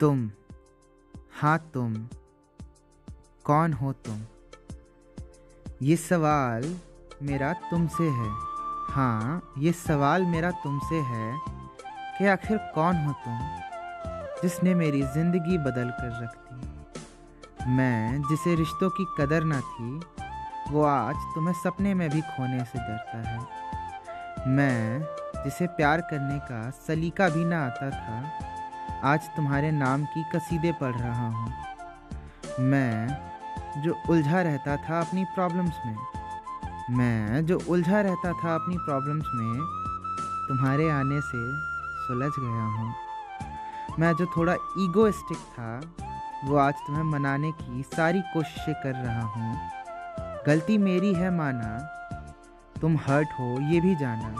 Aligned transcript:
तुम 0.00 0.30
हाँ 1.32 1.58
तुम, 1.74 1.94
कौन 3.44 3.72
हो 3.72 3.92
तुम? 3.92 4.20
ये 5.82 5.96
सवाल 5.96 6.64
मेरा 7.22 7.52
तुमसे 7.70 8.04
है। 8.04 8.28
हाँ 8.90 9.52
ये 9.58 9.72
सवाल 9.72 10.22
मेरा 10.22 10.50
तुमसे 10.50 10.94
है 10.94 11.38
कि 12.18 12.26
आखिर 12.26 12.56
कौन 12.74 12.96
हो 12.96 13.12
तुम 13.12 13.38
जिसने 14.42 14.74
मेरी 14.74 15.02
ज़िंदगी 15.02 15.58
बदल 15.58 15.90
कर 15.90 16.22
रख 16.22 16.36
दी? 16.36 17.70
मैं 17.70 18.22
जिसे 18.22 18.54
रिश्तों 18.54 18.90
की 18.90 19.06
कदर 19.18 19.44
ना 19.44 19.60
थी, 19.60 20.00
वो 20.72 20.82
आज 20.82 21.14
तुम्हें 21.34 21.54
सपने 21.54 21.94
में 21.94 22.08
भी 22.10 22.20
खोने 22.20 22.64
से 22.64 22.78
डरता 22.78 23.18
है। 23.18 24.48
मैं 24.48 25.00
जिसे 25.44 25.66
प्यार 25.66 26.00
करने 26.00 26.38
का 26.38 26.70
सलीका 26.86 27.28
भी 27.28 27.44
ना 27.44 27.64
आता 27.66 27.90
था 27.90 28.45
आज 29.06 29.28
तुम्हारे 29.36 29.70
नाम 29.70 30.04
की 30.04 30.24
कसीदे 30.34 30.72
पढ़ 30.72 30.94
रहा 30.94 31.28
हूँ। 31.28 31.52
मैं 32.60 33.08
जो 33.82 34.02
उलझा 34.10 34.42
रहता 34.42 34.76
था 34.76 35.00
अपनी 35.00 35.24
प्रॉब्लम्स 35.24 35.74
में, 35.86 35.96
मैं 36.96 37.46
जो 37.46 37.60
उलझा 37.68 38.00
रहता 38.00 38.32
था 38.32 38.54
अपनी 38.54 38.76
प्रॉब्लम्स 38.78 39.26
में, 39.34 39.60
तुम्हारे 40.48 40.90
आने 40.90 41.20
से 41.20 41.44
सुलझ 42.06 42.32
गया 42.38 42.64
हूँ। 42.64 42.94
मैं 43.98 44.12
जो 44.12 44.26
थोड़ा 44.26 44.54
ईगोइस्टिक 44.78 45.38
था, 45.38 45.80
वो 46.44 46.56
आज 46.56 46.74
तुम्हें 46.74 47.04
मनाने 47.04 47.52
की 47.52 47.82
सारी 47.82 48.20
कोशिशें 48.20 48.74
कर 48.74 48.94
रहा 48.94 49.22
हूँ। 49.22 49.58
गलती 50.46 50.78
मेरी 50.78 51.14
है 51.14 51.30
माना, 51.30 51.78
तुम 52.80 52.96
हर्ट 52.96 53.28
हो 53.28 53.60
ये 53.60 53.80
भी 53.80 53.94
जाना। 53.96 54.36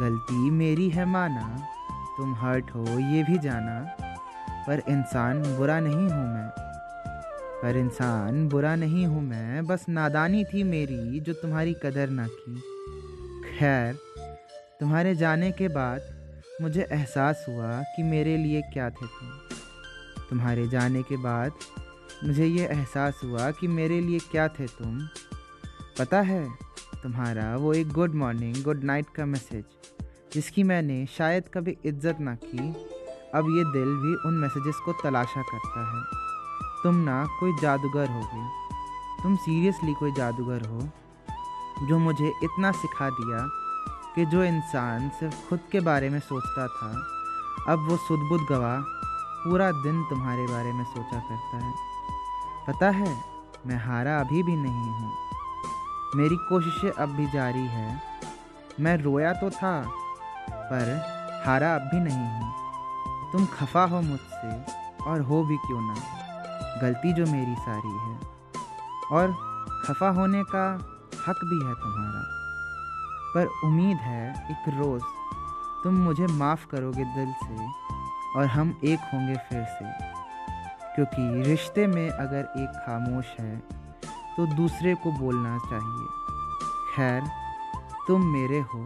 गलती 0.00 0.50
मेरी 0.50 0.90
है 0.90 1.04
माना 1.04 1.68
तुम 2.18 2.34
हर्ट 2.34 2.70
हो, 2.70 2.84
ये 2.98 3.22
भी 3.22 3.38
जाना। 3.38 3.96
पर 4.66 4.82
इंसान 4.88 5.42
बुरा 5.56 5.80
नहीं 5.80 6.08
हूँ 6.08 6.34
मैं। 6.34 6.48
पर 7.62 7.76
इंसान 7.76 8.48
बुरा 8.48 8.76
नहीं 8.76 9.06
हूँ 9.06 9.22
मैं, 9.22 9.66
बस 9.66 9.86
नादानी 9.88 10.44
थी 10.44 10.62
मेरी 10.62 11.20
जो 11.20 11.32
तुम्हारी 11.32 11.74
कदर 11.82 12.10
ना 12.10 12.26
की। 12.26 12.60
खैर, 13.58 13.94
तुम्हारे 14.80 15.14
जाने 15.14 15.52
के 15.52 15.68
बाद 15.68 16.00
मुझे 16.62 16.88
एहसास 16.92 17.46
हुआ 17.48 17.82
कि 17.82 18.02
मेरे 18.02 18.36
लिए 18.36 18.62
क्या 18.62 18.90
थे 18.90 19.06
तुम। 19.06 19.28
तुम्हारे 20.30 20.68
जाने 20.68 21.02
के 21.02 21.16
बाद 21.16 21.52
मुझे 22.24 22.46
ये 22.46 22.66
एहसास 22.66 23.20
हुआ 23.24 23.50
कि 23.50 23.68
मेरे 23.68 24.00
लिए 24.00 24.18
क्या 24.18 24.48
थे 24.48 24.66
तुम। 24.66 25.00
पता 25.98 26.20
है, 26.20 26.48
तुम्हारा 27.02 27.56
वो 27.56 27.74
एक 27.74 27.88
गुड 27.88 28.14
मॉर्निंग 28.14 28.64
गुड 28.64 28.84
नाइट 28.84 29.06
का 29.16 29.26
मैसेज 29.26 29.64
जिसकी 30.32 30.62
मैंने 30.62 31.04
शायद 31.06 31.48
कभी 31.54 31.76
इज़्ज़त 31.84 32.20
ना 32.20 32.34
की, 32.34 32.68
अब 33.34 33.46
ये 33.48 33.64
दिल 33.72 33.94
भी 33.96 34.14
उन 34.28 34.34
मैसेजेस 34.34 34.76
को 34.84 34.92
तलाशा 34.92 35.42
करता 35.42 35.84
है। 35.90 36.02
तुम 36.82 36.94
ना 37.04 37.24
कोई 37.40 37.52
जादूगर 37.62 38.10
हो 38.10 38.20
गई 38.20 39.22
तुम 39.22 39.36
सीरियसली 39.36 39.94
कोई 39.94 40.12
जादूगर 40.12 40.66
हो, 40.66 40.80
जो 41.88 41.98
मुझे 41.98 42.32
इतना 42.44 42.70
सिखा 42.72 43.08
दिया 43.10 43.46
कि 44.14 44.24
जो 44.26 44.44
इंसान 44.44 45.08
सिर्फ़ 45.08 45.48
खुद 45.48 45.60
के 45.72 45.80
बारे 45.80 46.08
में 46.10 46.18
सोचता 46.20 46.66
था, 46.68 46.90
अब 47.68 47.88
वो 47.88 47.96
सुदबुद 47.96 48.46
गवाह 48.50 48.80
पूरा 49.42 49.70
दिन 49.72 50.02
तुम्हारे 50.04 50.46
बारे 50.46 50.72
में 50.72 50.84
सोचा 50.84 51.18
करता 51.18 51.64
है। 51.64 51.72
पता 52.68 52.90
है, 52.90 53.16
मैं 53.66 53.76
हारा 53.76 54.18
अभी 54.20 54.42
भी 54.42 54.56
नहीं 54.56 54.90
हूँ। 54.90 55.12
मेरी 56.16 56.36
कोशिशें 56.48 56.90
अब 56.90 57.08
भी 57.08 57.26
जारी 57.26 57.66
है। 57.66 58.00
मैं 58.80 58.96
रोया 58.96 59.32
तो 59.32 59.50
था 59.50 59.72
पर 60.70 61.18
हारा 61.46 61.74
अब 61.74 61.80
भी 61.80 62.00
नहीं 62.00 62.28
हूँ। 62.28 62.54
तुम 63.32 63.46
खफा 63.46 63.84
हो 63.84 64.00
मुझसे 64.00 64.64
और 65.04 65.20
हो 65.20 65.44
भी 65.44 65.56
क्यों 65.56 65.80
ना? 65.80 65.94
गलती 66.82 67.12
जो 67.12 67.26
मेरी 67.26 67.54
सारी 67.54 67.98
है। 67.98 68.20
और 69.12 69.32
खफा 69.84 70.08
होने 70.08 70.42
का 70.44 70.74
हक 71.28 71.40
भी 71.44 71.66
है 71.66 71.74
तुम्हारा। 71.74 72.24
पर 73.34 73.46
उम्मीद 73.64 73.96
है 73.96 74.50
एक 74.50 74.68
रोज़ 74.68 75.02
तुम 75.84 75.94
मुझे 75.94 76.26
माफ़ 76.26 76.66
करोगे 76.66 77.04
दिल 77.04 77.32
से 77.32 77.66
और 78.36 78.46
हम 78.46 78.80
एक 78.84 78.98
होंगे 79.14 79.34
फिर 79.34 79.64
से। 79.64 80.18
क्योंकि 80.94 81.50
रिश्ते 81.50 81.86
में 81.86 82.10
अगर 82.10 82.52
एक 82.56 82.68
खामोश 82.68 83.24
है 83.40 83.58
तो 84.36 84.46
दूसरे 84.46 84.94
को 84.94 85.12
बोलना 85.12 85.58
चाहिए। 85.58 86.06
खैर, 86.96 87.22
तुम 88.08 88.26
मेरे 88.26 88.60
हो 88.60 88.84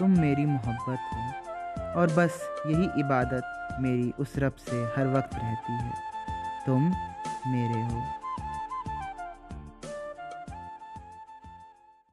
तुम 0.00 0.10
मेरी 0.10 0.44
मोहब्बत 0.46 0.98
हो, 1.14 2.00
और 2.00 2.12
बस 2.16 2.40
यही 2.66 2.84
इबादत 3.00 3.76
मेरी 3.80 4.12
उस 4.18 4.32
रब 4.38 4.52
से 4.60 4.76
हर 4.96 5.06
वक्त 5.06 5.34
रहती 5.34 5.72
है। 5.72 5.92
तुम 6.66 6.82
मेरे 7.46 7.82
हो। 7.82 8.02